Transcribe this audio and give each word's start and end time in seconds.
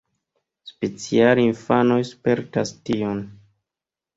Speciale 0.69 1.45
infanoj 1.49 1.99
spertas 2.13 2.73
tion. 2.89 3.21